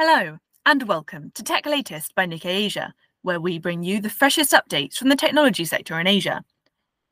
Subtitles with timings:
[0.00, 4.52] Hello, and welcome to Tech Latest by Nikkei Asia, where we bring you the freshest
[4.52, 6.44] updates from the technology sector in Asia.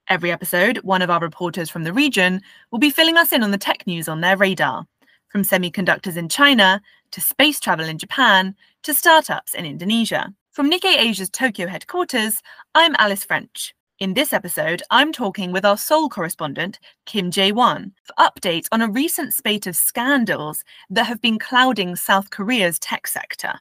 [0.08, 3.50] Every episode, one of our reporters from the region will be filling us in on
[3.50, 4.86] the tech news on their radar,
[5.30, 6.80] from semiconductors in China
[7.10, 8.54] to space travel in Japan
[8.84, 10.32] to startups in Indonesia.
[10.52, 12.40] From Nikkei Asia's Tokyo headquarters,
[12.76, 13.74] I'm Alice French.
[13.98, 18.90] In this episode, I'm talking with our Seoul correspondent, Kim Jae-won, for updates on a
[18.90, 23.54] recent spate of scandals that have been clouding South Korea's tech sector.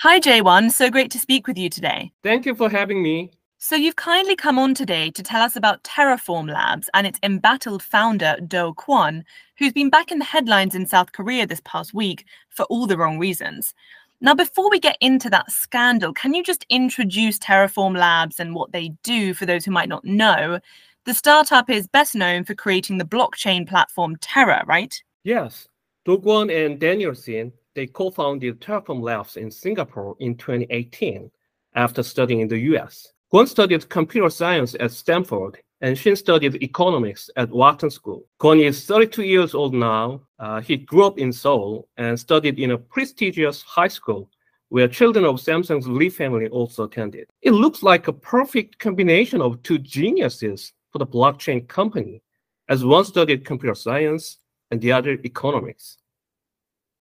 [0.00, 0.70] Hi, Jae-won.
[0.70, 2.10] So great to speak with you today.
[2.24, 3.30] Thank you for having me.
[3.58, 7.82] So, you've kindly come on today to tell us about Terraform Labs and its embattled
[7.82, 9.22] founder, Do Kwon,
[9.56, 12.98] who's been back in the headlines in South Korea this past week for all the
[12.98, 13.72] wrong reasons.
[14.20, 18.72] Now, before we get into that scandal, can you just introduce Terraform Labs and what
[18.72, 20.60] they do for those who might not know?
[21.06, 25.02] The startup is best known for creating the blockchain platform Terra, right?
[25.24, 25.66] Yes.
[26.04, 31.30] Do Kwon and Daniel Shin, they co-founded Terraform Labs in Singapore in 2018
[31.74, 33.14] after studying in the US.
[33.32, 38.24] Kwon studied computer science at Stanford, and Shin studied economics at Wharton School.
[38.40, 40.20] Kwon is 32 years old now.
[40.38, 44.30] Uh, he grew up in Seoul and studied in a prestigious high school
[44.68, 47.28] where children of Samsung's Lee family also attended.
[47.42, 52.22] It looks like a perfect combination of two geniuses for the blockchain company,
[52.68, 54.38] as one studied computer science
[54.70, 55.98] and the other economics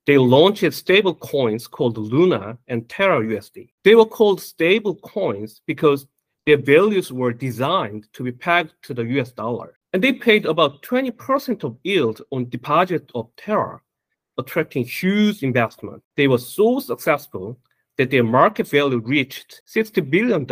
[0.05, 3.69] they launched stable coins called Luna and Terra USD.
[3.83, 6.07] They were called stable coins because
[6.45, 9.77] their values were designed to be pegged to the US dollar.
[9.93, 13.81] And they paid about 20% of yield on deposit of Terra,
[14.37, 16.01] attracting huge investment.
[16.15, 17.59] They were so successful
[17.97, 20.45] that their market value reached $60 billion,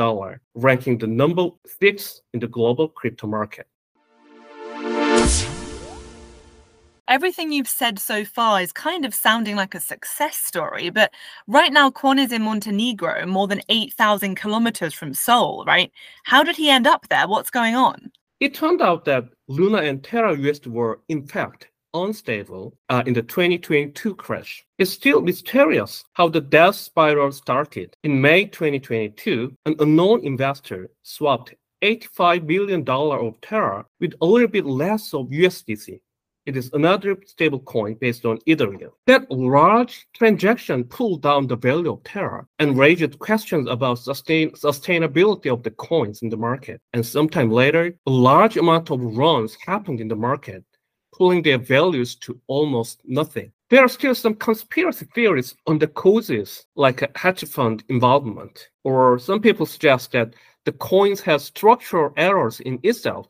[0.54, 3.67] ranking the number six in the global crypto market.
[7.08, 11.11] Everything you've said so far is kind of sounding like a success story, but
[11.47, 15.92] right now Kwon is in Montenegro, more than 8,000 kilometers from Seoul, right?
[16.23, 17.27] How did he end up there?
[17.27, 18.11] What's going on?
[18.39, 23.23] It turned out that Luna and Terra USD were, in fact, unstable uh, in the
[23.23, 24.65] 2022 crash.
[24.77, 27.95] It's still mysterious how the death spiral started.
[28.03, 34.65] In May 2022, an unknown investor swapped $85 billion of Terra with a little bit
[34.65, 35.99] less of USDC
[36.47, 38.91] it is another stablecoin based on Ethereum.
[39.05, 45.52] That large transaction pulled down the value of Terra and raised questions about sustain, sustainability
[45.52, 46.80] of the coins in the market.
[46.93, 50.63] And sometime later, a large amount of runs happened in the market,
[51.13, 53.52] pulling their values to almost nothing.
[53.69, 59.19] There are still some conspiracy theories on the causes, like a hedge fund involvement, or
[59.19, 60.33] some people suggest that
[60.64, 63.27] the coins have structural errors in itself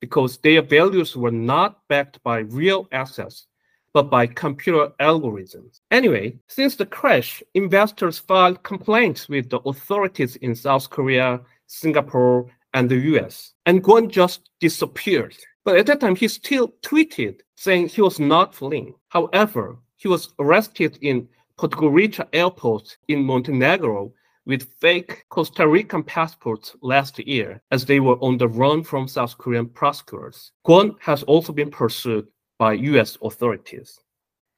[0.00, 3.46] because their values were not backed by real assets,
[3.92, 5.80] but by computer algorithms.
[5.90, 12.90] Anyway, since the crash, investors filed complaints with the authorities in South Korea, Singapore, and
[12.90, 13.54] the US.
[13.64, 15.36] And Kwon just disappeared.
[15.64, 18.94] But at that time, he still tweeted saying he was not fleeing.
[19.08, 21.26] However, he was arrested in
[21.58, 24.12] Podgorica airport in Montenegro
[24.46, 29.36] with fake Costa Rican passports last year as they were on the run from South
[29.36, 30.52] Korean prosecutors.
[30.66, 32.26] Kwon has also been pursued
[32.58, 33.98] by US authorities.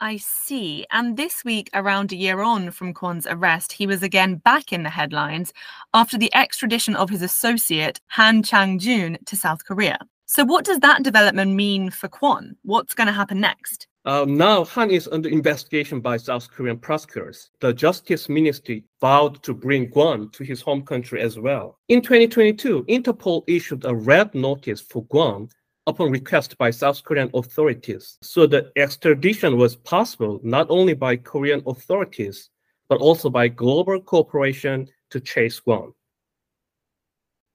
[0.00, 0.87] I see.
[0.93, 4.84] And this week, around a year on from Kwon's arrest, he was again back in
[4.84, 5.53] the headlines
[5.93, 9.99] after the extradition of his associate, Han Chang-jun, to South Korea.
[10.31, 12.55] So, what does that development mean for Kwon?
[12.62, 13.87] What's going to happen next?
[14.05, 17.49] Uh, now, Han is under investigation by South Korean prosecutors.
[17.61, 21.78] The Justice Ministry vowed to bring Kwon to his home country as well.
[21.88, 25.50] In 2022, Interpol issued a red notice for Kwon
[25.87, 28.19] upon request by South Korean authorities.
[28.21, 32.50] So the extradition was possible not only by Korean authorities,
[32.91, 35.94] but also by global cooperation to chase Kwon.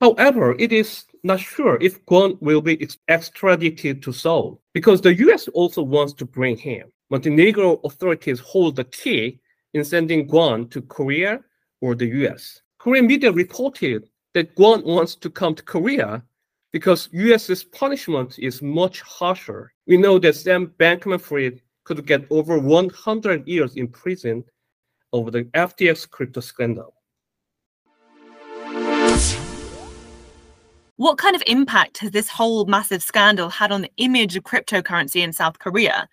[0.04, 5.48] However, it is not sure if Kwon will be extradited to Seoul because the US
[5.48, 6.92] also wants to bring him.
[7.10, 9.40] Montenegro authorities hold the key
[9.74, 11.40] in sending Kwon to Korea
[11.80, 12.62] or the US.
[12.80, 16.22] Korean media reported that Kwon wants to come to Korea
[16.74, 19.72] because US's punishment is much harsher.
[19.88, 24.44] We know that Sam Bankman-Fried could get over 100 years in prison
[25.14, 26.94] over the FTX crypto scandal.
[30.98, 35.24] What kind of impact has this whole massive scandal had on the image of cryptocurrency
[35.24, 36.08] in South Korea?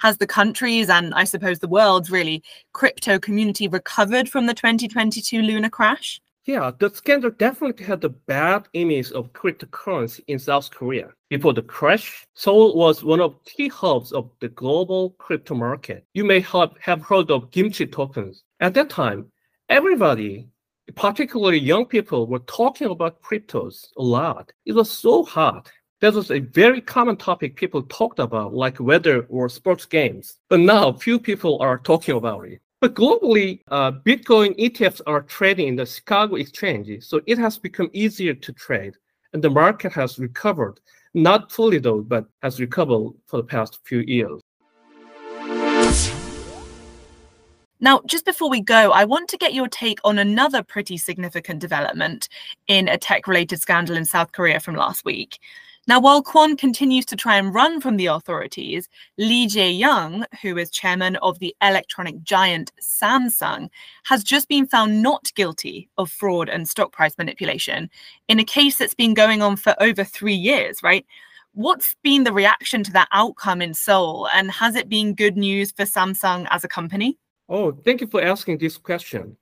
[0.00, 2.42] Has the countries and I suppose the world's really
[2.72, 6.20] crypto community recovered from the 2022 Luna crash?
[6.46, 11.10] Yeah, the scandal definitely had the bad image of cryptocurrency in South Korea.
[11.30, 16.04] Before the crash, Seoul was one of key hubs of the global crypto market.
[16.12, 18.42] You may have heard of Kimchi tokens.
[18.58, 19.30] At that time,
[19.68, 20.48] everybody,
[20.94, 24.52] particularly young people, were talking about cryptos a lot.
[24.66, 25.70] It was so hot.
[26.00, 30.38] That was a very common topic people talked about, like weather or sports games.
[30.48, 32.60] But now, few people are talking about it.
[32.80, 37.88] But globally, uh, Bitcoin ETFs are trading in the Chicago exchange, so it has become
[37.94, 38.94] easier to trade,
[39.32, 40.80] and the market has recovered.
[41.14, 44.40] Not fully though, but has recovered for the past few years.
[47.84, 51.60] Now, just before we go, I want to get your take on another pretty significant
[51.60, 52.30] development
[52.66, 55.38] in a tech related scandal in South Korea from last week.
[55.86, 58.88] Now, while Kwon continues to try and run from the authorities,
[59.18, 63.68] Lee Jae-yong, who is chairman of the electronic giant Samsung,
[64.04, 67.90] has just been found not guilty of fraud and stock price manipulation
[68.28, 71.04] in a case that's been going on for over three years, right?
[71.52, 75.70] What's been the reaction to that outcome in Seoul, and has it been good news
[75.70, 77.18] for Samsung as a company?
[77.48, 79.36] Oh, thank you for asking this question.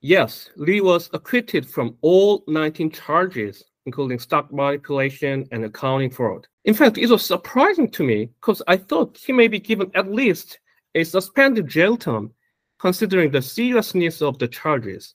[0.00, 6.46] Yes, Lee was acquitted from all 19 charges including stock manipulation and accounting fraud.
[6.66, 10.12] In fact, it was surprising to me because I thought he may be given at
[10.12, 10.58] least
[10.94, 12.30] a suspended jail term,
[12.78, 15.14] considering the seriousness of the charges.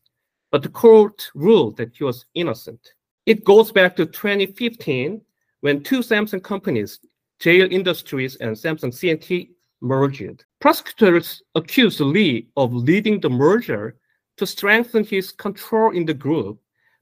[0.51, 2.81] But the court ruled that he was innocent.
[3.27, 5.21] It goes back to 2015
[5.61, 6.99] when two Samsung companies,
[7.39, 9.51] Cheil Industries and Samsung C&T,
[9.83, 10.45] merged.
[10.61, 13.97] Prosecutors accused Lee of leading the merger
[14.37, 16.59] to strengthen his control in the group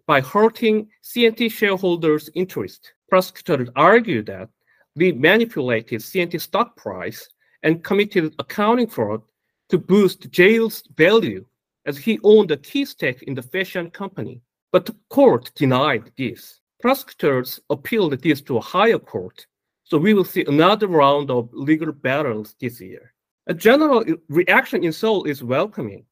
[0.07, 2.92] by hurting C&T shareholders' interest.
[3.10, 4.50] Prosecutors argued that
[4.95, 7.30] Lee manipulated C&T stock price
[7.63, 9.22] and committed accounting fraud
[9.69, 11.45] to boost Cheil's value
[11.86, 14.42] as he owned a key stake in the fashion company.
[14.72, 16.60] But the court denied this.
[16.81, 19.45] Prosecutors appealed this to a higher court,
[19.91, 23.13] so we will see another round of legal battles this year.
[23.47, 26.05] A general reaction in Seoul is welcoming.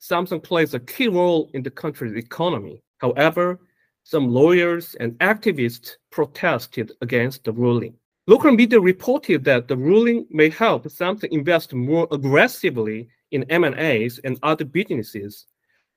[0.00, 2.82] Samsung plays a key role in the country's economy.
[2.96, 3.60] However,
[4.04, 7.92] some lawyers and activists protested against the ruling.
[8.26, 14.38] Local media reported that the ruling may help Samsung invest more aggressively in M&As and
[14.44, 15.44] other businesses,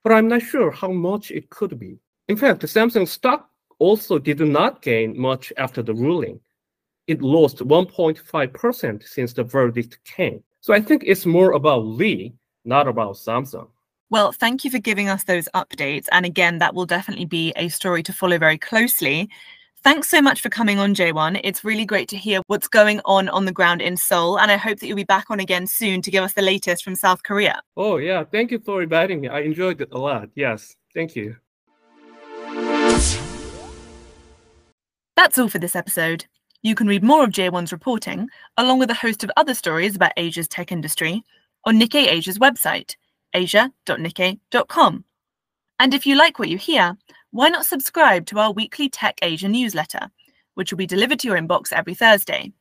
[0.03, 1.99] but I'm not sure how much it could be.
[2.27, 6.41] In fact, Samsung stock also did not gain much after the ruling.
[7.09, 10.43] It lost 1.5% since the verdict came.
[10.61, 12.35] So I think it's more about Lee,
[12.65, 13.67] not about Samsung.
[14.11, 16.05] Well, thank you for giving us those updates.
[16.11, 19.27] And again, that will definitely be a story to follow very closely.
[19.83, 21.41] Thanks so much for coming on, Jaewon.
[21.43, 24.37] It's really great to hear what's going on on the ground in Seoul.
[24.37, 26.83] And I hope that you'll be back on again soon to give us the latest
[26.83, 27.59] from South Korea.
[27.75, 28.23] Oh, yeah.
[28.23, 29.29] Thank you for inviting me.
[29.29, 30.29] I enjoyed it a lot.
[30.35, 30.75] Yes.
[30.93, 31.37] Thank you.
[35.15, 36.25] That's all for this episode.
[36.61, 38.27] You can read more of Jae-won's reporting,
[38.57, 41.23] along with a host of other stories about Asia's tech industry,
[41.65, 42.95] on Nikkei Asia's website
[43.33, 45.03] asia.nikkei.com.
[45.79, 46.97] And if you like what you hear,
[47.31, 50.09] why not subscribe to our weekly Tech Asia newsletter,
[50.55, 52.51] which will be delivered to your inbox every Thursday.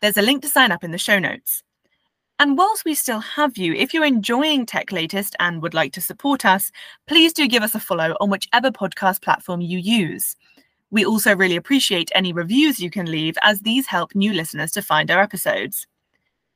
[0.00, 1.62] There's a link to sign up in the show notes.
[2.38, 6.00] And whilst we still have you, if you're enjoying Tech Latest and would like to
[6.00, 6.72] support us,
[7.06, 10.34] please do give us a follow on whichever podcast platform you use.
[10.92, 14.82] We also really appreciate any reviews you can leave, as these help new listeners to
[14.82, 15.86] find our episodes.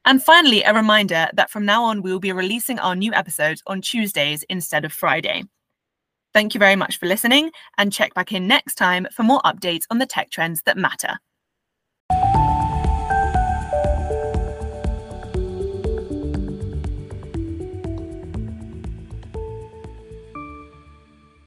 [0.05, 3.63] And finally, a reminder that from now on, we will be releasing our new episodes
[3.67, 5.45] on Tuesdays instead of Friday.
[6.35, 9.85] Thank you very much for listening and check back in next time for more updates
[9.91, 11.19] on the tech trends that matter.